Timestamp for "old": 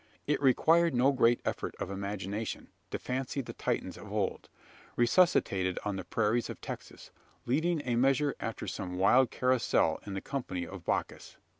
4.11-4.49